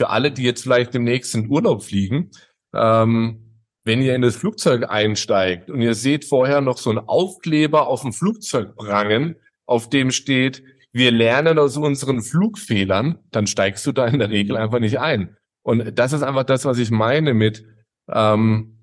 [0.00, 2.30] für alle, die jetzt vielleicht demnächst in Urlaub fliegen,
[2.74, 7.86] ähm, wenn ihr in das Flugzeug einsteigt und ihr seht vorher noch so einen Aufkleber
[7.86, 9.36] auf dem Flugzeug prangen,
[9.66, 10.62] auf dem steht,
[10.94, 15.36] wir lernen aus unseren Flugfehlern, dann steigst du da in der Regel einfach nicht ein.
[15.62, 17.66] Und das ist einfach das, was ich meine mit
[18.10, 18.78] ähm,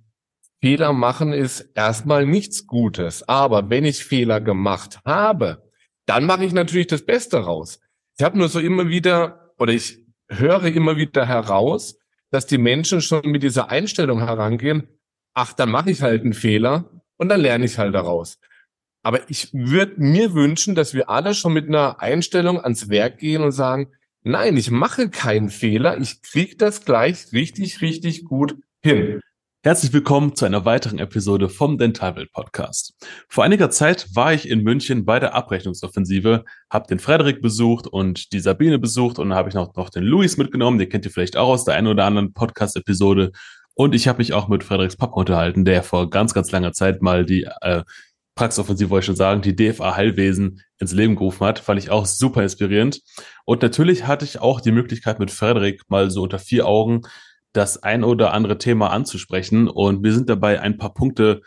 [0.61, 3.27] Fehler machen ist erstmal nichts Gutes.
[3.27, 5.67] Aber wenn ich Fehler gemacht habe,
[6.05, 7.79] dann mache ich natürlich das Beste raus.
[8.19, 11.97] Ich habe nur so immer wieder, oder ich höre immer wieder heraus,
[12.31, 14.87] dass die Menschen schon mit dieser Einstellung herangehen,
[15.33, 18.39] ach, dann mache ich halt einen Fehler und dann lerne ich halt daraus.
[19.03, 23.41] Aber ich würde mir wünschen, dass wir alle schon mit einer Einstellung ans Werk gehen
[23.41, 23.91] und sagen,
[24.23, 29.21] nein, ich mache keinen Fehler, ich kriege das gleich richtig, richtig gut hin.
[29.63, 32.93] Herzlich willkommen zu einer weiteren Episode vom Dentalwelt Podcast.
[33.27, 38.31] Vor einiger Zeit war ich in München bei der Abrechnungsoffensive, habe den Frederik besucht und
[38.33, 41.11] die Sabine besucht und dann habe ich noch, noch den Luis mitgenommen, den kennt ihr
[41.11, 43.31] vielleicht auch aus der einen oder anderen Podcast-Episode.
[43.73, 47.01] Und ich habe mich auch mit Frederiks Papa unterhalten, der vor ganz, ganz langer Zeit
[47.01, 47.83] mal die äh,
[48.35, 51.57] Praxisoffensive, wollte ich schon sagen, die DFA Heilwesen ins Leben gerufen hat.
[51.57, 53.01] Fand ich auch super inspirierend.
[53.43, 57.01] Und natürlich hatte ich auch die Möglichkeit mit Frederik mal so unter vier Augen
[57.53, 59.67] das ein oder andere Thema anzusprechen.
[59.67, 61.41] Und mir sind dabei ein paar Punkte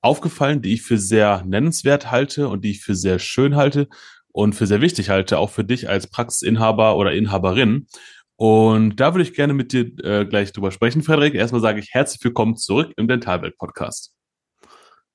[0.00, 3.88] aufgefallen, die ich für sehr nennenswert halte und die ich für sehr schön halte
[4.32, 7.86] und für sehr wichtig halte, auch für dich als Praxisinhaber oder Inhaberin.
[8.36, 11.34] Und da würde ich gerne mit dir äh, gleich drüber sprechen, Frederik.
[11.34, 14.12] Erstmal sage ich herzlich willkommen zurück im Dentalwelt-Podcast.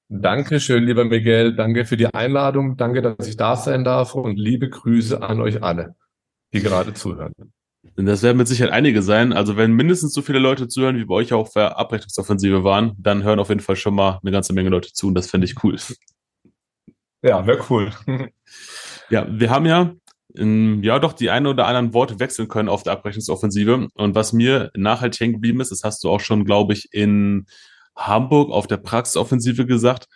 [0.08, 1.56] Dankeschön, lieber Miguel.
[1.56, 2.78] Danke für die Einladung.
[2.78, 5.96] Danke, dass ich da sein darf und liebe Grüße an euch alle,
[6.54, 7.34] die gerade zuhören.
[7.96, 9.34] Das werden mit Sicherheit einige sein.
[9.34, 13.24] Also wenn mindestens so viele Leute zuhören, wie bei euch auch für Abrechnungsoffensive waren, dann
[13.24, 15.64] hören auf jeden Fall schon mal eine ganze Menge Leute zu und das fände ich
[15.64, 15.78] cool.
[17.22, 17.92] Ja, wäre cool.
[19.10, 19.94] ja, wir haben ja
[20.34, 23.88] in, ja doch die ein oder anderen Worte wechseln können auf der Abrechnungsoffensive.
[23.94, 27.46] Und was mir nachhaltig hängen geblieben ist, das hast du auch schon, glaube ich, in
[27.96, 30.08] Hamburg auf der Praxisoffensive gesagt,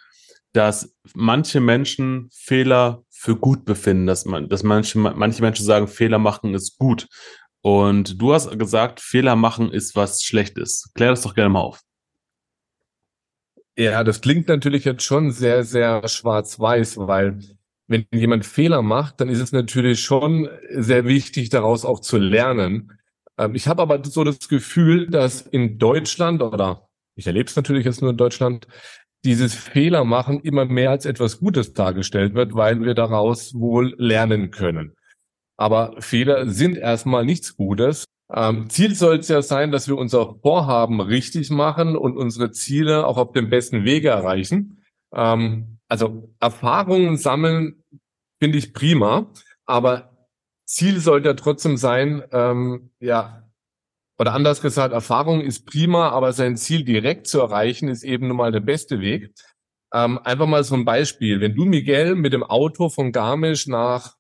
[0.53, 6.19] dass manche Menschen Fehler für gut befinden, dass man, dass manche, manche Menschen sagen, Fehler
[6.19, 7.07] machen ist gut.
[7.63, 10.91] Und du hast gesagt, Fehler machen ist was Schlechtes.
[10.96, 11.79] Klär das doch gerne mal auf.
[13.78, 17.40] Ja, das klingt natürlich jetzt schon sehr, sehr schwarz-weiß, weil
[17.88, 23.00] wenn jemand Fehler macht, dann ist es natürlich schon sehr wichtig, daraus auch zu lernen.
[23.38, 27.85] Ähm, ich habe aber so das Gefühl, dass in Deutschland oder ich erlebe es natürlich
[27.85, 28.68] jetzt nur in Deutschland,
[29.23, 34.52] dieses Fehler machen immer mehr als etwas Gutes dargestellt wird, weil wir daraus wohl lernen
[34.52, 34.96] können.
[35.58, 38.06] Aber Fehler sind erstmal nichts Gutes.
[38.34, 43.06] Ähm, Ziel soll es ja sein, dass wir unser Vorhaben richtig machen und unsere Ziele
[43.06, 44.84] auch auf dem besten Wege erreichen.
[45.14, 47.84] Ähm, also Erfahrungen sammeln
[48.41, 49.31] finde ich prima,
[49.66, 50.28] aber
[50.66, 53.44] Ziel sollte trotzdem sein, ähm, ja,
[54.18, 58.38] oder anders gesagt, Erfahrung ist prima, aber sein Ziel direkt zu erreichen, ist eben nun
[58.38, 59.34] mal der beste Weg.
[59.94, 61.41] Ähm, einfach mal so ein Beispiel.
[61.41, 64.16] Wenn du, Miguel, mit dem Auto von Garmisch nach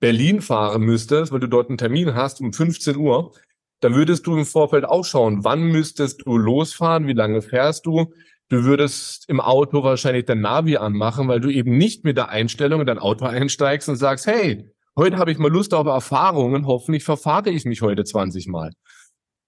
[0.00, 3.32] Berlin fahren müsstest, weil du dort einen Termin hast um 15 Uhr,
[3.80, 8.12] dann würdest du im Vorfeld auch schauen, wann müsstest du losfahren, wie lange fährst du.
[8.48, 12.80] Du würdest im Auto wahrscheinlich dein Navi anmachen, weil du eben nicht mit der Einstellung
[12.80, 17.04] in dein Auto einsteigst und sagst, hey, heute habe ich mal Lust auf Erfahrungen, hoffentlich
[17.04, 18.72] verfahre ich mich heute 20 Mal.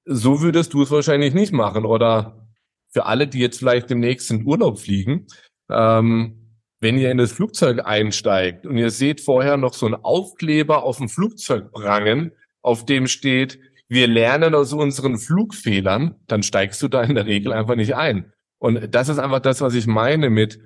[0.04, 1.84] So würdest du es wahrscheinlich nicht machen.
[1.84, 2.48] Oder
[2.92, 5.26] für alle, die jetzt vielleicht demnächst in Urlaub fliegen,
[5.70, 6.41] ähm,
[6.82, 10.98] wenn ihr in das Flugzeug einsteigt und ihr seht vorher noch so einen Aufkleber auf
[10.98, 17.02] dem Flugzeug prangen, auf dem steht, wir lernen aus unseren Flugfehlern, dann steigst du da
[17.02, 18.32] in der Regel einfach nicht ein.
[18.58, 20.58] Und das ist einfach das, was ich meine mit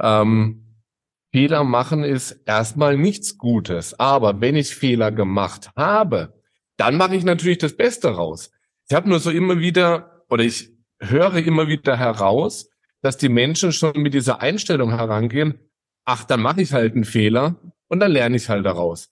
[0.00, 0.80] ähm,
[1.32, 3.98] Fehler machen ist erstmal nichts Gutes.
[3.98, 6.40] Aber wenn ich Fehler gemacht habe,
[6.76, 8.52] dann mache ich natürlich das Beste raus.
[8.88, 10.70] Ich habe nur so immer wieder, oder ich
[11.00, 12.70] höre immer wieder heraus,
[13.04, 15.58] dass die Menschen schon mit dieser Einstellung herangehen,
[16.06, 17.56] ach, dann mache ich halt einen Fehler
[17.86, 19.10] und dann lerne ich halt daraus.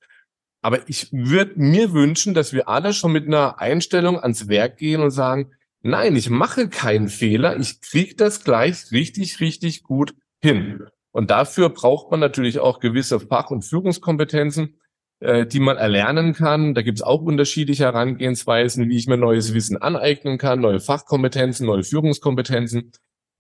[0.62, 5.02] Aber ich würde mir wünschen, dass wir alle schon mit einer Einstellung ans Werk gehen
[5.02, 5.50] und sagen,
[5.82, 10.86] nein, ich mache keinen Fehler, ich kriege das gleich richtig, richtig gut hin.
[11.10, 14.80] Und dafür braucht man natürlich auch gewisse Fach- und Führungskompetenzen,
[15.20, 16.72] äh, die man erlernen kann.
[16.72, 21.66] Da gibt es auch unterschiedliche Herangehensweisen, wie ich mir neues Wissen aneignen kann, neue Fachkompetenzen,
[21.66, 22.92] neue Führungskompetenzen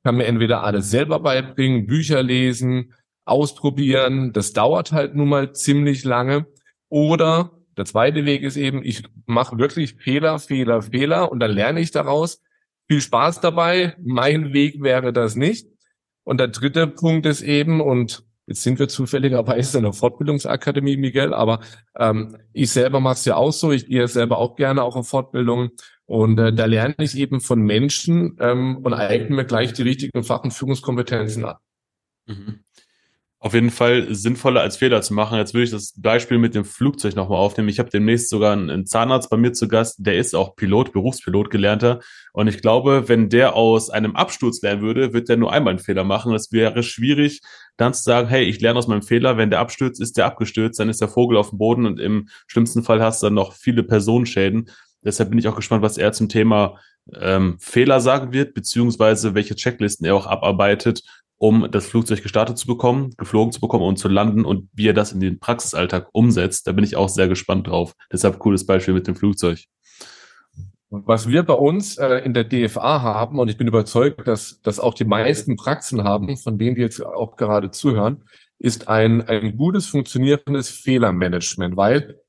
[0.02, 2.94] kann mir entweder alles selber beibringen, Bücher lesen,
[3.24, 4.32] ausprobieren.
[4.32, 6.46] Das dauert halt nun mal ziemlich lange.
[6.88, 11.80] Oder der zweite Weg ist eben, ich mache wirklich Fehler, Fehler, Fehler und dann lerne
[11.80, 12.42] ich daraus.
[12.88, 13.96] Viel Spaß dabei.
[14.02, 15.68] Mein Weg wäre das nicht.
[16.24, 21.32] Und der dritte Punkt ist eben, und Jetzt sind wir zufälligerweise in der Fortbildungsakademie, Miguel,
[21.32, 21.60] aber
[21.96, 23.70] ähm, ich selber mache es ja auch so.
[23.70, 25.70] Ich gehe selber auch gerne auch auf Fortbildungen
[26.12, 30.22] und äh, da lerne ich eben von Menschen ähm, und eigne mir gleich die richtigen
[30.22, 31.56] Fach- und Führungskompetenzen an.
[32.26, 32.64] Mhm
[33.44, 35.36] auf jeden Fall sinnvoller als Fehler zu machen.
[35.36, 37.68] Jetzt würde ich das Beispiel mit dem Flugzeug nochmal aufnehmen.
[37.68, 41.50] Ich habe demnächst sogar einen Zahnarzt bei mir zu Gast, der ist auch Pilot, Berufspilot
[41.50, 41.98] gelernter.
[42.32, 45.80] Und ich glaube, wenn der aus einem Absturz lernen würde, wird der nur einmal einen
[45.80, 46.32] Fehler machen.
[46.34, 47.40] Es wäre schwierig,
[47.76, 49.36] dann zu sagen, hey, ich lerne aus meinem Fehler.
[49.36, 52.28] Wenn der abstürzt, ist der abgestürzt, dann ist der Vogel auf dem Boden und im
[52.46, 54.70] schlimmsten Fall hast du dann noch viele Personenschäden.
[55.04, 56.78] Deshalb bin ich auch gespannt, was er zum Thema
[57.14, 61.02] ähm, Fehler sagen wird, beziehungsweise welche Checklisten er auch abarbeitet,
[61.38, 64.94] um das Flugzeug gestartet zu bekommen, geflogen zu bekommen und zu landen und wie er
[64.94, 66.68] das in den Praxisalltag umsetzt.
[66.68, 67.94] Da bin ich auch sehr gespannt drauf.
[68.12, 69.64] Deshalb cooles Beispiel mit dem Flugzeug.
[70.90, 74.78] Was wir bei uns äh, in der DFA haben, und ich bin überzeugt, dass das
[74.78, 78.24] auch die meisten Praxen haben, von denen die jetzt auch gerade zuhören,
[78.58, 82.20] ist ein, ein gutes funktionierendes Fehlermanagement, weil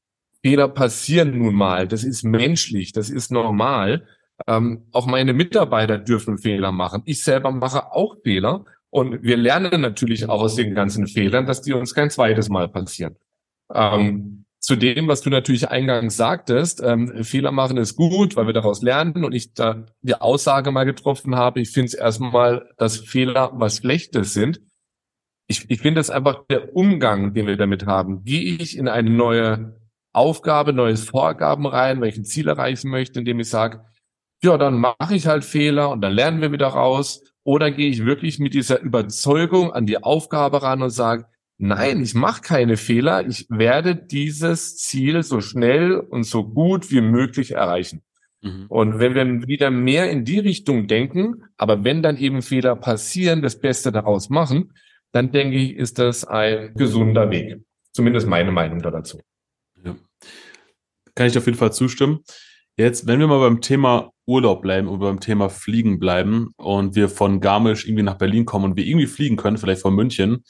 [0.43, 1.87] Fehler passieren nun mal.
[1.87, 4.05] Das ist menschlich, das ist normal.
[4.45, 7.01] Ähm, auch meine Mitarbeiter dürfen Fehler machen.
[7.05, 11.61] Ich selber mache auch Fehler und wir lernen natürlich auch aus den ganzen Fehlern, dass
[11.61, 13.15] die uns kein zweites Mal passieren.
[13.73, 18.53] Ähm, zu dem, was du natürlich eingangs sagtest, ähm, Fehler machen ist gut, weil wir
[18.53, 22.97] daraus lernen und ich da die Aussage mal getroffen habe, ich finde es erstmal, dass
[22.97, 24.61] Fehler was Schlechtes sind.
[25.47, 28.23] Ich, ich finde es einfach der Umgang, den wir damit haben.
[28.23, 29.75] Gehe ich in eine neue
[30.13, 33.81] Aufgabe, neues Vorgaben rein, welchen Ziel erreichen möchte, indem ich sage,
[34.43, 38.05] ja, dann mache ich halt Fehler und dann lernen wir wieder raus oder gehe ich
[38.05, 41.25] wirklich mit dieser Überzeugung an die Aufgabe ran und sage,
[41.57, 47.01] nein, ich mache keine Fehler, ich werde dieses Ziel so schnell und so gut wie
[47.01, 48.01] möglich erreichen.
[48.41, 48.65] Mhm.
[48.67, 53.41] Und wenn wir wieder mehr in die Richtung denken, aber wenn dann eben Fehler passieren,
[53.41, 54.73] das Beste daraus machen,
[55.11, 57.61] dann denke ich, ist das ein gesunder Weg.
[57.93, 59.19] Zumindest meine Meinung dazu.
[61.15, 62.19] Kann ich auf jeden Fall zustimmen.
[62.75, 67.07] Jetzt, wenn wir mal beim Thema Urlaub bleiben und beim Thema Fliegen bleiben und wir
[67.09, 70.43] von Garmisch irgendwie nach Berlin kommen und wir irgendwie fliegen können, vielleicht von München,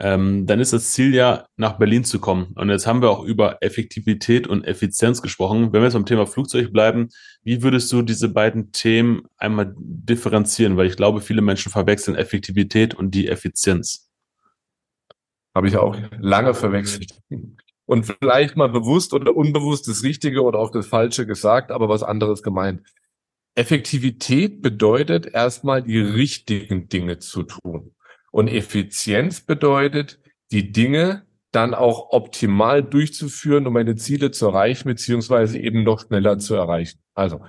[0.00, 2.52] ähm, dann ist das Ziel ja, nach Berlin zu kommen.
[2.56, 5.72] Und jetzt haben wir auch über Effektivität und Effizienz gesprochen.
[5.72, 7.10] Wenn wir jetzt beim Thema Flugzeug bleiben,
[7.44, 10.76] wie würdest du diese beiden Themen einmal differenzieren?
[10.76, 14.10] Weil ich glaube, viele Menschen verwechseln Effektivität und die Effizienz.
[15.54, 17.12] Habe ich auch lange verwechselt
[17.86, 22.02] und vielleicht mal bewusst oder unbewusst das Richtige oder auch das Falsche gesagt, aber was
[22.02, 22.82] anderes gemeint.
[23.54, 27.94] Effektivität bedeutet erstmal die richtigen Dinge zu tun.
[28.32, 30.18] Und Effizienz bedeutet,
[30.50, 36.38] die Dinge dann auch optimal durchzuführen, um meine Ziele zu erreichen, beziehungsweise eben noch schneller
[36.38, 36.98] zu erreichen.
[37.14, 37.42] Also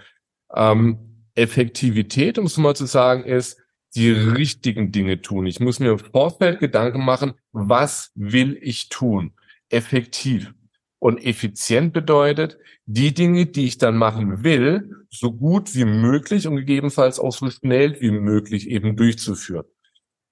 [0.53, 3.59] ähm, Effektivität, um es mal zu sagen, ist
[3.95, 5.47] die richtigen Dinge tun.
[5.47, 9.33] Ich muss mir im Vorfeld Gedanken machen, was will ich tun?
[9.69, 10.53] Effektiv.
[10.99, 16.55] Und effizient bedeutet, die Dinge, die ich dann machen will, so gut wie möglich und
[16.55, 19.65] gegebenenfalls auch so schnell wie möglich eben durchzuführen.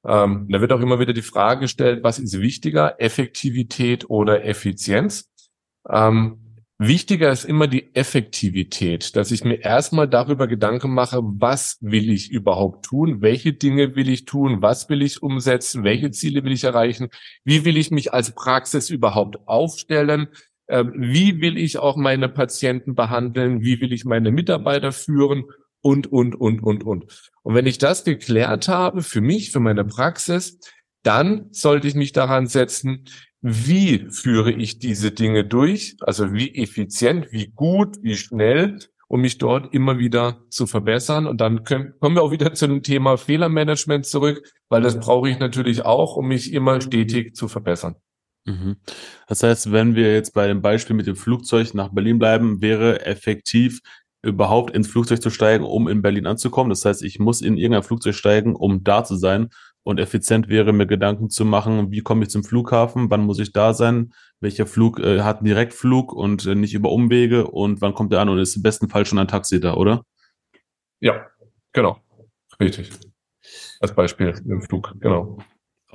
[0.06, 5.30] Ähm, da wird auch immer wieder die Frage gestellt, was ist wichtiger, Effektivität oder Effizienz?
[5.90, 6.43] Ähm,
[6.88, 12.32] Wichtiger ist immer die Effektivität, dass ich mir erstmal darüber Gedanken mache, was will ich
[12.32, 16.64] überhaupt tun, welche Dinge will ich tun, was will ich umsetzen, welche Ziele will ich
[16.64, 17.10] erreichen,
[17.44, 20.28] wie will ich mich als Praxis überhaupt aufstellen,
[20.68, 25.46] ähm, wie will ich auch meine Patienten behandeln, wie will ich meine Mitarbeiter führen
[25.82, 27.32] und, und, und, und, und.
[27.44, 30.60] Und wenn ich das geklärt habe für mich, für meine Praxis,
[31.04, 33.06] dann sollte ich mich daran setzen,
[33.44, 39.38] wie führe ich diese Dinge durch, also wie effizient, wie gut, wie schnell, um mich
[39.38, 41.28] dort immer wieder zu verbessern.
[41.28, 45.30] Und dann können, kommen wir auch wieder zu dem Thema Fehlermanagement zurück, weil das brauche
[45.30, 47.96] ich natürlich auch, um mich immer stetig zu verbessern.
[48.46, 48.78] Mhm.
[49.28, 53.06] Das heißt, wenn wir jetzt bei dem Beispiel mit dem Flugzeug nach Berlin bleiben, wäre
[53.06, 53.82] effektiv
[54.22, 56.70] überhaupt ins Flugzeug zu steigen, um in Berlin anzukommen.
[56.70, 59.50] Das heißt, ich muss in irgendein Flugzeug steigen, um da zu sein
[59.84, 63.52] und effizient wäre, mir Gedanken zu machen, wie komme ich zum Flughafen, wann muss ich
[63.52, 67.94] da sein, welcher Flug äh, hat einen Direktflug und äh, nicht über Umwege und wann
[67.94, 70.06] kommt er an und ist im besten Fall schon ein Taxi da, oder?
[71.00, 71.28] Ja,
[71.74, 72.00] genau.
[72.60, 72.92] Richtig.
[73.82, 75.38] Als Beispiel im Flug, genau.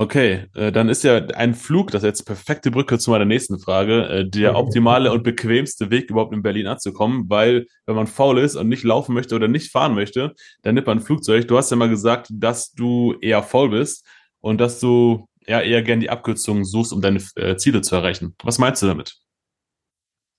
[0.01, 3.59] Okay, äh, dann ist ja ein Flug, das ist jetzt perfekte Brücke zu meiner nächsten
[3.59, 8.39] Frage, äh, der optimale und bequemste Weg überhaupt in Berlin anzukommen, weil wenn man faul
[8.39, 11.49] ist und nicht laufen möchte oder nicht fahren möchte, dann nimmt man ein Flugzeug.
[11.49, 14.07] Du hast ja mal gesagt, dass du eher faul bist
[14.39, 18.37] und dass du ja eher gern die Abkürzungen suchst, um deine äh, Ziele zu erreichen.
[18.45, 19.17] Was meinst du damit?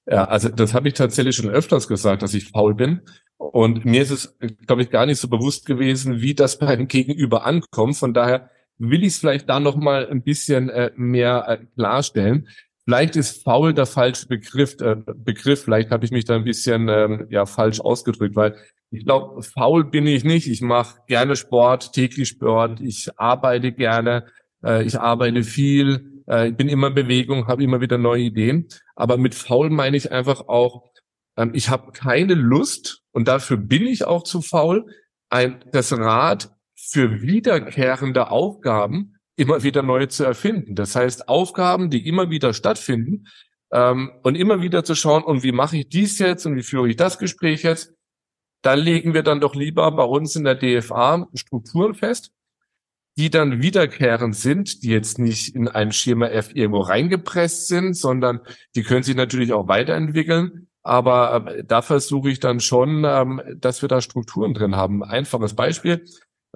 [0.09, 3.01] Ja, also das habe ich tatsächlich schon öfters gesagt, dass ich faul bin.
[3.35, 7.45] Und mir ist es, glaube ich, gar nicht so bewusst gewesen, wie das beim Gegenüber
[7.45, 7.97] ankommt.
[7.97, 12.47] Von daher will ich es vielleicht da noch mal ein bisschen äh, mehr äh, klarstellen.
[12.85, 14.79] Vielleicht ist faul der falsche Begriff.
[14.81, 15.63] Äh, Begriff.
[15.63, 18.55] Vielleicht habe ich mich da ein bisschen ähm, ja falsch ausgedrückt, weil
[18.89, 20.47] ich glaube, faul bin ich nicht.
[20.47, 22.81] Ich mache gerne Sport, täglich Sport.
[22.81, 24.25] Ich arbeite gerne.
[24.63, 26.23] Äh, ich arbeite viel.
[26.27, 28.67] Äh, ich bin immer in Bewegung, habe immer wieder neue Ideen.
[28.95, 30.89] Aber mit faul meine ich einfach auch,
[31.37, 34.85] ähm, ich habe keine Lust und dafür bin ich auch zu faul,
[35.29, 36.49] ein, das Rad
[36.91, 40.75] für wiederkehrende Aufgaben immer wieder neu zu erfinden.
[40.75, 43.27] Das heißt, Aufgaben, die immer wieder stattfinden
[43.71, 46.89] ähm, und immer wieder zu schauen, und wie mache ich dies jetzt und wie führe
[46.89, 47.93] ich das Gespräch jetzt,
[48.61, 52.31] da legen wir dann doch lieber bei uns in der DFA Strukturen fest,
[53.17, 58.41] die dann wiederkehrend sind, die jetzt nicht in ein Schema F irgendwo reingepresst sind, sondern
[58.75, 60.67] die können sich natürlich auch weiterentwickeln.
[60.83, 65.03] Aber äh, da versuche ich dann schon, ähm, dass wir da Strukturen drin haben.
[65.03, 66.05] Einfaches Beispiel.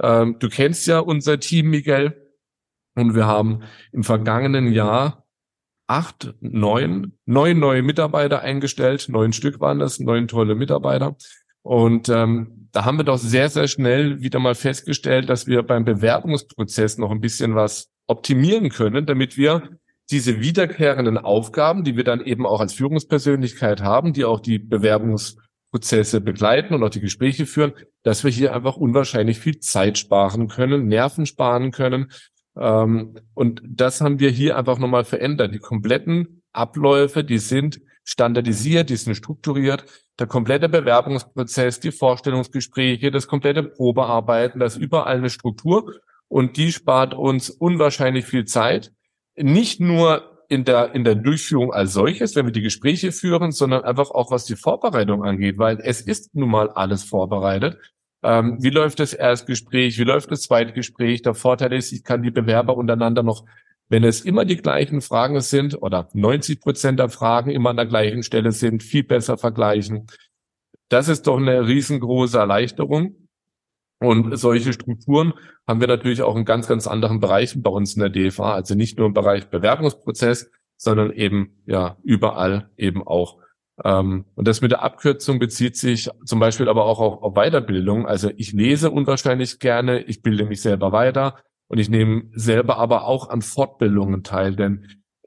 [0.01, 2.19] Ähm, du kennst ja unser Team, Miguel.
[2.95, 5.25] Und wir haben im vergangenen Jahr
[5.87, 9.07] acht, neun, neun neue Mitarbeiter eingestellt.
[9.09, 11.15] Neun Stück waren das, neun tolle Mitarbeiter.
[11.63, 15.85] Und ähm, da haben wir doch sehr, sehr schnell wieder mal festgestellt, dass wir beim
[15.85, 19.69] Bewerbungsprozess noch ein bisschen was optimieren können, damit wir
[20.11, 24.59] diese wiederkehrenden Aufgaben, die wir dann eben auch als Führungspersönlichkeit haben, die auch die
[25.73, 30.47] Bewerbungsprozesse begleiten und auch die Gespräche führen, dass wir hier einfach unwahrscheinlich viel Zeit sparen
[30.47, 32.11] können, Nerven sparen können.
[32.55, 35.53] Ähm, und das haben wir hier einfach nochmal verändert.
[35.53, 39.85] Die kompletten Abläufe, die sind standardisiert, die sind strukturiert.
[40.19, 45.95] Der komplette Bewerbungsprozess, die Vorstellungsgespräche, das komplette Probearbeiten, das ist überall eine Struktur
[46.27, 48.91] und die spart uns unwahrscheinlich viel Zeit.
[49.35, 53.83] Nicht nur in der, in der Durchführung als solches, wenn wir die Gespräche führen, sondern
[53.83, 57.77] einfach auch was die Vorbereitung angeht, weil es ist nun mal alles vorbereitet.
[58.23, 59.97] Ähm, wie läuft das Erstgespräch?
[59.97, 61.21] Wie läuft das zweite Gespräch?
[61.21, 63.45] Der Vorteil ist, ich kann die Bewerber untereinander noch
[63.89, 67.85] wenn es immer die gleichen Fragen sind oder 90 Prozent der Fragen immer an der
[67.85, 70.07] gleichen Stelle sind, viel besser vergleichen.
[70.89, 73.22] Das ist doch eine riesengroße Erleichterung.
[74.03, 75.33] Und solche Strukturen
[75.65, 78.53] haben wir natürlich auch in ganz, ganz anderen Bereichen bei uns in der DFA.
[78.53, 83.37] Also nicht nur im Bereich Bewerbungsprozess, sondern eben ja überall eben auch.
[83.81, 88.05] Ähm, und das mit der Abkürzung bezieht sich zum Beispiel aber auch auf Weiterbildung.
[88.05, 91.37] Also ich lese unwahrscheinlich gerne, ich bilde mich selber weiter.
[91.67, 94.85] Und ich nehme selber aber auch an Fortbildungen teil, denn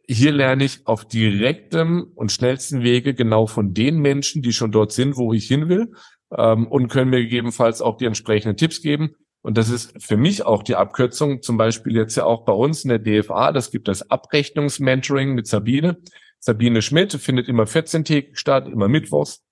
[0.08, 4.92] hier lerne ich auf direktem und schnellsten Wege genau von den Menschen, die schon dort
[4.92, 5.92] sind, wo ich hin will,
[6.36, 9.16] ähm, und können mir gegebenenfalls auch die entsprechenden Tipps geben.
[9.42, 12.84] Und das ist für mich auch die Abkürzung, zum Beispiel jetzt ja auch bei uns
[12.84, 15.98] in der DFA, das gibt das Abrechnungsmentoring mit Sabine.
[16.40, 19.44] Sabine Schmidt findet immer 14-tägig statt, immer mittwochs.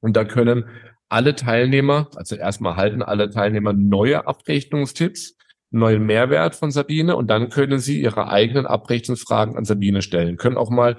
[0.00, 0.64] Und da können
[1.08, 5.38] alle Teilnehmer, also erstmal halten alle Teilnehmer neue Abrechnungstipps
[5.70, 10.36] neuen Mehrwert von Sabine und dann können Sie Ihre eigenen Abrechnungsfragen an Sabine stellen.
[10.36, 10.96] Können auch mal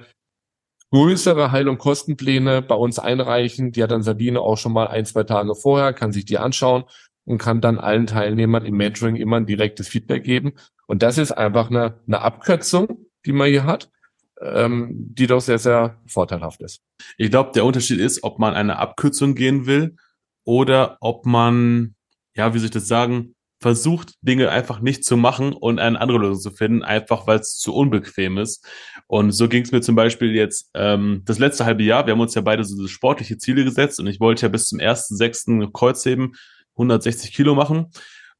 [0.91, 3.71] größere Heil- und Kostenpläne bei uns einreichen.
[3.71, 6.83] Die hat dann Sabine auch schon mal ein, zwei Tage vorher, kann sich die anschauen
[7.25, 10.53] und kann dann allen Teilnehmern im Mentoring immer ein direktes Feedback geben.
[10.87, 13.91] Und das ist einfach eine, eine Abkürzung, die man hier hat,
[14.41, 16.81] ähm, die doch sehr, sehr vorteilhaft ist.
[17.17, 19.95] Ich glaube, der Unterschied ist, ob man eine Abkürzung gehen will
[20.43, 21.95] oder ob man,
[22.35, 26.19] ja, wie soll ich das sagen, versucht, Dinge einfach nicht zu machen und eine andere
[26.19, 28.65] Lösung zu finden, einfach weil es zu unbequem ist.
[29.07, 32.05] Und so ging es mir zum Beispiel jetzt ähm, das letzte halbe Jahr.
[32.05, 34.79] Wir haben uns ja beide so sportliche Ziele gesetzt und ich wollte ja bis zum
[34.79, 36.35] ersten sechsten Kreuzheben
[36.75, 37.87] 160 Kilo machen.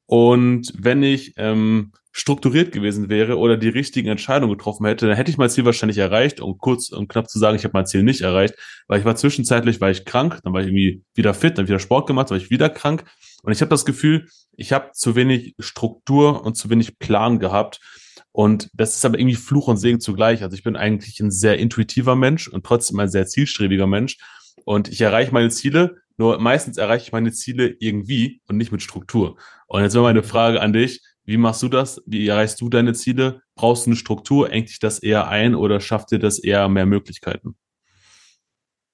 [0.06, 5.30] Und wenn ich ähm, strukturiert gewesen wäre oder die richtigen Entscheidungen getroffen hätte, dann hätte
[5.30, 6.42] ich mein Ziel wahrscheinlich erreicht.
[6.42, 8.56] Um kurz und knapp zu sagen, ich habe mein Ziel nicht erreicht,
[8.88, 11.80] weil ich war zwischenzeitlich, war ich krank, dann war ich irgendwie wieder fit, dann wieder
[11.80, 13.04] Sport gemacht, dann war ich wieder krank.
[13.44, 17.80] Und ich habe das Gefühl, ich habe zu wenig Struktur und zu wenig Plan gehabt.
[18.32, 20.44] Und das ist aber irgendwie Fluch und Segen zugleich.
[20.44, 24.18] Also ich bin eigentlich ein sehr intuitiver Mensch und trotzdem ein sehr zielstrebiger Mensch.
[24.66, 28.82] Und ich erreiche meine Ziele, nur meistens erreiche ich meine Ziele irgendwie und nicht mit
[28.82, 29.38] Struktur.
[29.68, 32.02] Und jetzt wäre meine Frage an dich, wie machst du das?
[32.06, 33.42] Wie erreichst du deine Ziele?
[33.56, 34.52] Brauchst du eine Struktur?
[34.52, 37.56] Engt dich das eher ein oder schafft dir das eher mehr Möglichkeiten?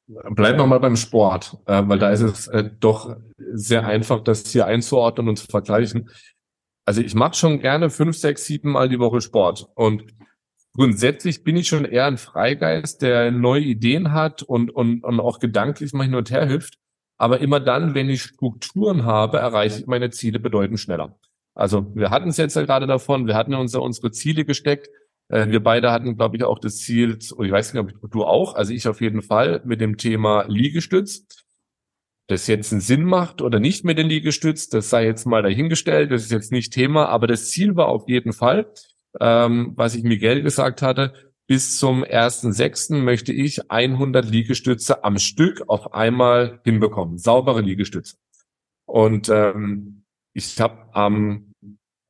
[0.07, 4.51] Bleiben wir mal beim Sport, äh, weil da ist es äh, doch sehr einfach, das
[4.51, 6.09] hier einzuordnen und zu vergleichen.
[6.85, 10.05] Also ich mache schon gerne fünf, sechs, sieben Mal die Woche Sport und
[10.75, 15.39] grundsätzlich bin ich schon eher ein Freigeist, der neue Ideen hat und, und, und auch
[15.39, 16.77] gedanklich mal hin und her hüpft.
[17.17, 21.17] Aber immer dann, wenn ich Strukturen habe, erreiche ich meine Ziele bedeutend schneller.
[21.55, 24.89] Also wir hatten es jetzt ja gerade davon, wir hatten uns unsere Ziele gesteckt
[25.29, 28.24] äh, wir beide hatten, glaube ich, auch das Ziel, und ich weiß nicht, ob du
[28.24, 31.25] auch, also ich auf jeden Fall, mit dem Thema Liegestütz.
[32.27, 36.12] das jetzt einen Sinn macht oder nicht mit den Liegestütz, das sei jetzt mal dahingestellt,
[36.12, 38.72] das ist jetzt nicht Thema, aber das Ziel war auf jeden Fall,
[39.20, 41.13] ähm, was ich Miguel gesagt hatte,
[41.48, 42.96] bis zum 1.6.
[42.96, 48.17] möchte ich 100 Liegestütze am Stück auf einmal hinbekommen, saubere Liegestütze.
[48.86, 50.03] Und ähm,
[50.34, 51.53] ich habe am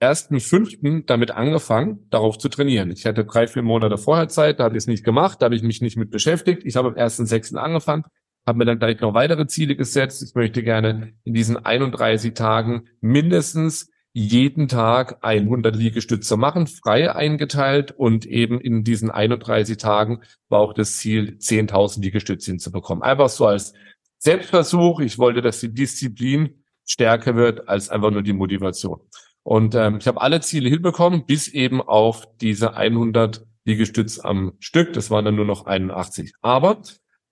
[0.06, 1.06] 1.5.
[1.06, 2.92] damit angefangen, darauf zu trainieren.
[2.92, 5.56] Ich hatte drei, vier Monate vorher Zeit, da habe ich es nicht gemacht, da habe
[5.56, 6.64] ich mich nicht mit beschäftigt.
[6.66, 7.56] Ich habe am 1.6.
[7.56, 8.04] angefangen,
[8.46, 10.24] habe mir dann gleich noch weitere Ziele gesetzt.
[10.24, 17.92] Ich möchte gerne in diesen 31 Tagen mindestens jeden Tag 100 Liegestütze machen, frei eingeteilt
[17.92, 23.04] und eben in diesen 31 Tagen war auch das Ziel, 10.000 Liegestütze hinzubekommen.
[23.04, 23.74] Einfach so als
[24.20, 25.02] Selbstversuch.
[25.02, 29.02] Ich wollte, dass die Disziplin stärker wird als einfach nur die Motivation.
[29.46, 34.94] Und ähm, ich habe alle Ziele hinbekommen, bis eben auf diese 100 Liegestütz am Stück.
[34.94, 36.34] Das waren dann nur noch 81.
[36.42, 36.82] Aber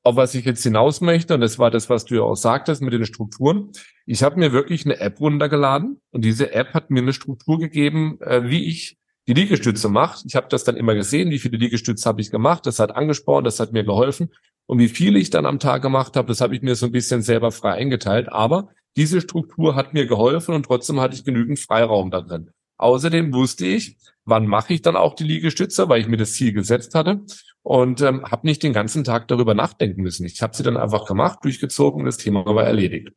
[0.03, 2.83] auf was ich jetzt hinaus möchte, und das war das, was du ja auch sagtest
[2.83, 3.71] mit den Strukturen.
[4.05, 8.19] Ich habe mir wirklich eine App runtergeladen und diese App hat mir eine Struktur gegeben,
[8.21, 10.23] äh, wie ich die Liegestütze mache.
[10.27, 12.67] Ich habe das dann immer gesehen, wie viele Liegestütze habe ich gemacht.
[12.67, 14.29] Das hat angespornt, das hat mir geholfen.
[14.67, 16.91] Und wie viele ich dann am Tag gemacht habe, das habe ich mir so ein
[16.91, 18.31] bisschen selber frei eingeteilt.
[18.31, 22.51] Aber diese Struktur hat mir geholfen und trotzdem hatte ich genügend Freiraum da drin.
[22.77, 26.53] Außerdem wusste ich, wann mache ich dann auch die Liegestütze, weil ich mir das Ziel
[26.53, 27.21] gesetzt hatte
[27.61, 30.25] und ähm, habe nicht den ganzen Tag darüber nachdenken müssen.
[30.25, 33.09] Ich habe sie dann einfach gemacht, durchgezogen und das Thema war erledigt.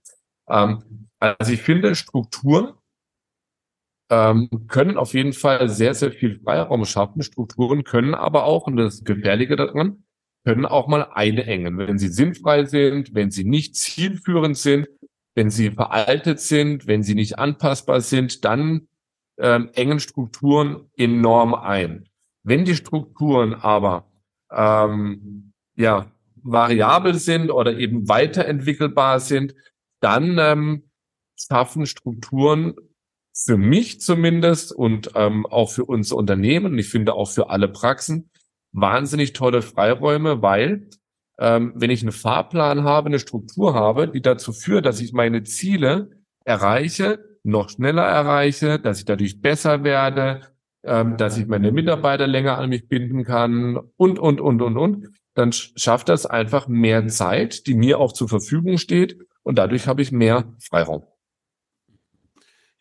[0.49, 2.75] Ähm, also ich finde, Strukturen
[4.11, 7.23] ähm, können auf jeden Fall sehr, sehr viel Freiraum schaffen.
[7.23, 10.04] Strukturen können aber auch, und das Gefährliche daran,
[10.45, 14.87] können auch mal einengen, wenn sie sinnfrei sind, wenn sie nicht zielführend sind,
[15.37, 18.88] wenn sie veraltet sind, wenn sie nicht anpassbar sind, dann
[19.38, 22.09] ähm, engen Strukturen enorm ein.
[22.43, 24.11] Wenn die Strukturen aber
[24.50, 29.55] ähm, ja variabel sind oder eben weiterentwickelbar sind,
[30.00, 30.90] dann ähm,
[31.37, 32.75] schaffen Strukturen
[33.35, 38.31] für mich zumindest und ähm, auch für unser Unternehmen ich finde auch für alle Praxen
[38.73, 40.88] wahnsinnig tolle Freiräume, weil
[41.38, 45.45] ähm, wenn ich einen Fahrplan habe, eine Struktur habe, die dazu führt, dass ich meine
[45.45, 46.11] Ziele
[46.45, 50.40] erreiche, noch schneller erreiche, dass ich dadurch besser werde,
[50.83, 55.09] ähm, dass ich meine Mitarbeiter länger an mich binden kann und, und, und, und, und,
[55.35, 60.03] dann schafft das einfach mehr Zeit, die mir auch zur Verfügung steht und dadurch habe
[60.03, 61.05] ich mehr Freiraum.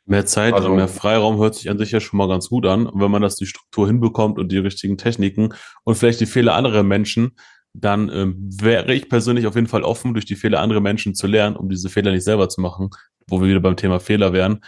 [0.08, 2.68] Mehr Zeit also, und mehr Freiraum hört sich an sich ja schon mal ganz gut
[2.68, 2.86] an.
[2.86, 6.54] Und wenn man das die Struktur hinbekommt und die richtigen Techniken und vielleicht die Fehler
[6.54, 7.36] anderer Menschen,
[7.80, 11.28] dann ähm, wäre ich persönlich auf jeden Fall offen, durch die Fehler anderer Menschen zu
[11.28, 12.90] lernen, um diese Fehler nicht selber zu machen,
[13.28, 14.62] wo wir wieder beim Thema Fehler wären.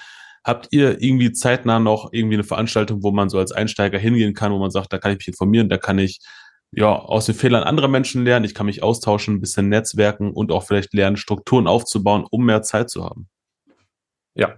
[0.44, 4.52] Habt ihr irgendwie zeitnah noch irgendwie eine Veranstaltung, wo man so als Einsteiger hingehen kann,
[4.52, 6.20] wo man sagt, da kann ich mich informieren, da kann ich
[6.72, 10.52] ja aus den Fehlern anderer Menschen lernen, ich kann mich austauschen, ein bisschen netzwerken und
[10.52, 13.30] auch vielleicht lernen, Strukturen aufzubauen, um mehr Zeit zu haben?
[14.36, 14.56] Ja,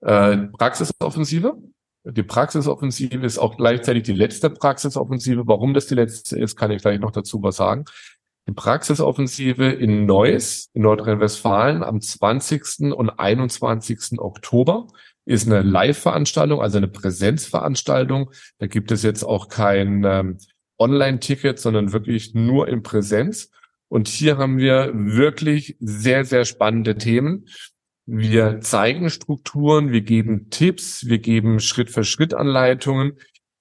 [0.00, 1.56] äh, Praxisoffensive.
[2.04, 5.46] Die Praxisoffensive ist auch gleichzeitig die letzte Praxisoffensive.
[5.46, 7.84] Warum das die letzte ist, kann ich gleich noch dazu was sagen.
[8.48, 12.92] Die Praxisoffensive in Neuss in Nordrhein-Westfalen am 20.
[12.92, 14.18] und 21.
[14.18, 14.86] Oktober
[15.26, 18.30] ist eine Live-Veranstaltung, also eine Präsenzveranstaltung.
[18.58, 20.38] Da gibt es jetzt auch kein ähm,
[20.78, 23.50] Online-Ticket, sondern wirklich nur in Präsenz.
[23.88, 27.46] Und hier haben wir wirklich sehr, sehr spannende Themen.
[28.12, 33.12] Wir zeigen Strukturen, wir geben Tipps, wir geben Schritt-für-Schritt-Anleitungen,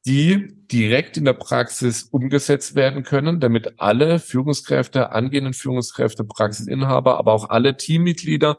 [0.08, 7.34] die direkt in der Praxis umgesetzt werden können, damit alle Führungskräfte, angehenden Führungskräfte, Praxisinhaber, aber
[7.34, 8.58] auch alle Teammitglieder,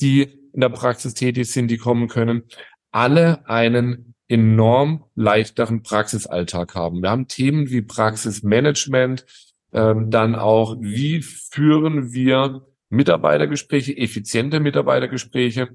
[0.00, 2.44] die in der Praxis tätig sind, die kommen können,
[2.92, 7.02] alle einen enorm leichteren Praxisalltag haben.
[7.02, 9.26] Wir haben Themen wie Praxismanagement,
[9.72, 12.64] ähm, dann auch, wie führen wir
[12.94, 15.70] Mitarbeitergespräche, effiziente Mitarbeitergespräche,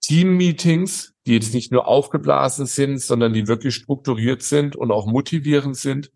[0.00, 5.76] Teammeetings, die jetzt nicht nur aufgeblasen sind, sondern die wirklich strukturiert sind und auch motivierend
[5.76, 6.10] sind.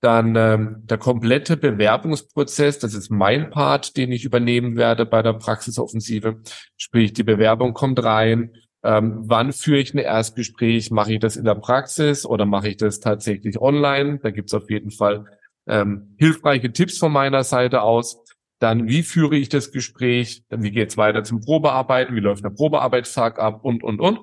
[0.00, 5.34] Dann ähm, der komplette Bewerbungsprozess, das ist mein Part, den ich übernehmen werde bei der
[5.34, 6.40] Praxisoffensive.
[6.78, 8.54] Sprich, die Bewerbung kommt rein.
[8.82, 10.90] Ähm, wann führe ich ein Erstgespräch?
[10.90, 14.20] Mache ich das in der Praxis oder mache ich das tatsächlich online?
[14.22, 15.26] Da gibt's auf jeden Fall
[15.66, 18.24] ähm, hilfreiche Tipps von meiner Seite aus.
[18.60, 20.44] Dann, wie führe ich das Gespräch?
[20.50, 22.14] Dann, wie geht's weiter zum Probearbeiten?
[22.14, 23.64] Wie läuft der Probearbeitstag ab?
[23.64, 24.20] Und, und, und.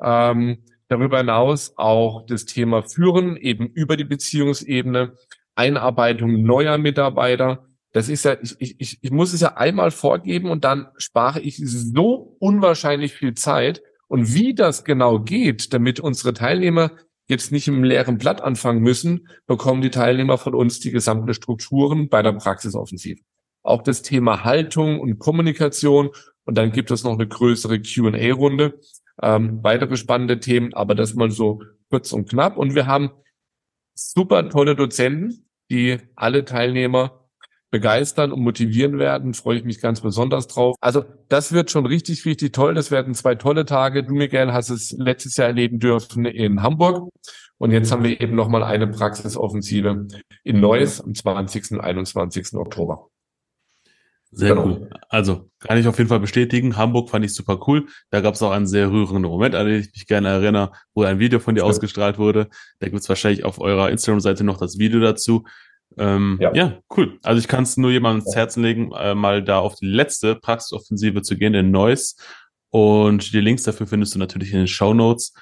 [0.00, 5.12] Ähm, darüber hinaus auch das Thema Führen, eben über die Beziehungsebene,
[5.54, 7.66] Einarbeitung neuer Mitarbeiter.
[7.92, 11.60] Das ist ja, ich, ich, ich muss es ja einmal vorgeben und dann spare ich
[11.62, 13.82] so unwahrscheinlich viel Zeit.
[14.08, 16.92] Und wie das genau geht, damit unsere Teilnehmer
[17.28, 22.08] jetzt nicht im leeren Blatt anfangen müssen, bekommen die Teilnehmer von uns die gesamten Strukturen
[22.08, 23.20] bei der Praxisoffensive.
[23.66, 26.10] Auch das Thema Haltung und Kommunikation.
[26.44, 28.80] Und dann gibt es noch eine größere Q&A-Runde.
[29.22, 32.56] Ähm, weitere spannende Themen, aber das mal so kurz und knapp.
[32.56, 33.10] Und wir haben
[33.94, 37.26] super tolle Dozenten, die alle Teilnehmer
[37.70, 39.34] begeistern und motivieren werden.
[39.34, 40.76] Freue ich mich ganz besonders drauf.
[40.80, 42.74] Also das wird schon richtig, richtig toll.
[42.74, 44.04] Das werden zwei tolle Tage.
[44.04, 47.08] Du, Miguel, hast es letztes Jahr erleben dürfen in Hamburg.
[47.58, 50.06] Und jetzt haben wir eben nochmal eine Praxisoffensive
[50.44, 51.72] in Neuss am 20.
[51.72, 52.54] und 21.
[52.54, 53.08] Oktober.
[54.30, 54.66] Sehr genau.
[54.66, 54.90] cool.
[55.08, 56.76] Also kann ich auf jeden Fall bestätigen.
[56.76, 57.86] Hamburg fand ich super cool.
[58.10, 61.04] Da gab es auch einen sehr rührenden Moment, an den ich mich gerne erinnere, wo
[61.04, 61.66] ein Video von dir ja.
[61.66, 62.48] ausgestrahlt wurde.
[62.80, 65.44] Da gibt es wahrscheinlich auf eurer Instagram-Seite noch das Video dazu.
[65.96, 66.52] Ähm, ja.
[66.54, 66.78] ja.
[66.96, 67.18] cool.
[67.22, 70.34] Also ich kann es nur jemandem ins Herzen legen, äh, mal da auf die letzte
[70.34, 72.16] Praxisoffensive zu gehen, in Neuss.
[72.70, 75.32] Und die Links dafür findest du natürlich in den Show Notes,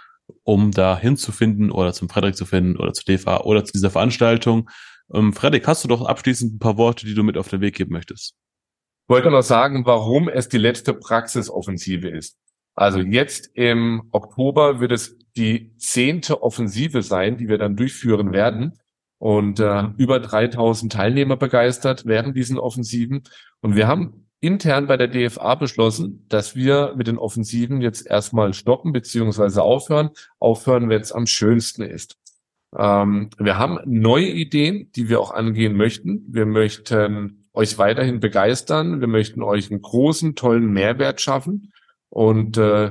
[0.44, 4.70] um da hinzufinden oder zum Frederik zu finden oder zu DFA oder zu dieser Veranstaltung.
[5.12, 7.74] Ähm, Frederik, hast du doch abschließend ein paar Worte, die du mit auf den Weg
[7.74, 8.36] geben möchtest?
[9.06, 12.38] Wollte noch sagen, warum es die letzte Praxisoffensive ist.
[12.74, 18.78] Also jetzt im Oktober wird es die zehnte Offensive sein, die wir dann durchführen werden
[19.18, 23.22] und äh, über 3000 Teilnehmer begeistert während diesen Offensiven.
[23.60, 28.52] Und wir haben intern bei der DFA beschlossen, dass wir mit den Offensiven jetzt erstmal
[28.52, 30.10] stoppen beziehungsweise aufhören.
[30.38, 32.16] Aufhören, wenn es am schönsten ist.
[32.76, 36.24] Ähm, wir haben neue Ideen, die wir auch angehen möchten.
[36.28, 39.00] Wir möchten euch weiterhin begeistern.
[39.00, 41.72] Wir möchten euch einen großen, tollen Mehrwert schaffen.
[42.10, 42.90] Und äh,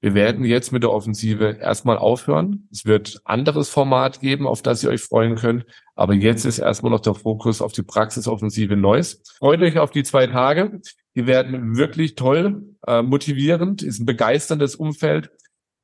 [0.00, 2.68] wir werden jetzt mit der Offensive erstmal aufhören.
[2.72, 5.66] Es wird anderes Format geben, auf das ihr euch freuen könnt.
[5.96, 9.22] Aber jetzt ist erstmal noch der Fokus auf die Praxisoffensive Neues.
[9.38, 10.80] Freut euch auf die zwei Tage.
[11.16, 15.30] Die werden wirklich toll, äh, motivierend, ist ein begeisterndes Umfeld.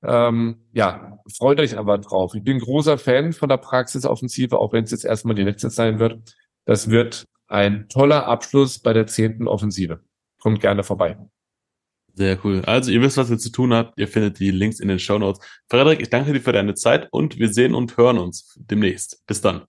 [0.04, 2.34] Ähm, ja, freut euch aber drauf.
[2.34, 5.98] Ich bin großer Fan von der Praxisoffensive, auch wenn es jetzt erstmal die letzte sein
[5.98, 6.36] wird.
[6.66, 10.00] Das wird ein toller Abschluss bei der zehnten Offensive.
[10.40, 11.16] Kommt gerne vorbei.
[12.12, 12.62] Sehr cool.
[12.66, 13.98] Also ihr wisst, was ihr zu tun habt.
[13.98, 15.44] Ihr findet die Links in den Show Notes.
[15.68, 19.24] Frederik, ich danke dir für deine Zeit und wir sehen und hören uns demnächst.
[19.26, 19.62] Bis dann.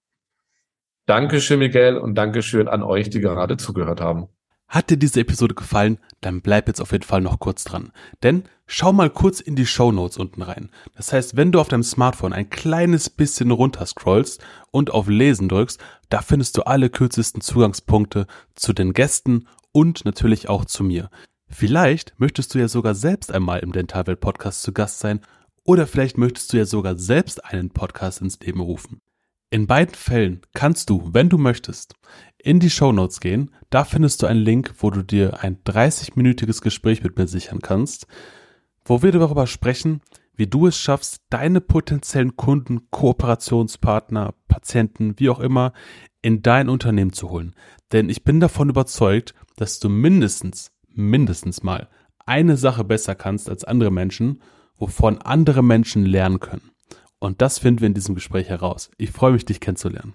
[1.05, 4.27] Dankeschön, Miguel, und Dankeschön an euch, die gerade zugehört haben.
[4.67, 7.91] Hat dir diese Episode gefallen, dann bleib jetzt auf jeden Fall noch kurz dran.
[8.23, 10.69] Denn schau mal kurz in die Show Notes unten rein.
[10.95, 15.49] Das heißt, wenn du auf deinem Smartphone ein kleines bisschen runter scrollst und auf Lesen
[15.49, 18.25] drückst, da findest du alle kürzesten Zugangspunkte
[18.55, 21.09] zu den Gästen und natürlich auch zu mir.
[21.47, 25.21] Vielleicht möchtest du ja sogar selbst einmal im Dentalwelt Podcast zu Gast sein
[25.63, 29.01] oder vielleicht möchtest du ja sogar selbst einen Podcast ins Leben rufen.
[29.49, 31.95] In beiden Fällen kannst du, wenn du möchtest,
[32.37, 33.51] in die Show Notes gehen.
[33.69, 38.07] Da findest du einen Link, wo du dir ein 30-minütiges Gespräch mit mir sichern kannst,
[38.83, 40.01] wo wir darüber sprechen,
[40.35, 45.73] wie du es schaffst, deine potenziellen Kunden, Kooperationspartner, Patienten, wie auch immer,
[46.21, 47.55] in dein Unternehmen zu holen.
[47.91, 51.89] Denn ich bin davon überzeugt, dass du mindestens mindestens mal
[52.25, 54.41] eine Sache besser kannst als andere Menschen,
[54.77, 56.71] wovon andere Menschen lernen können.
[57.25, 58.91] Und das finden wir in diesem Gespräch heraus.
[58.99, 60.13] Ich freue mich, dich kennenzulernen.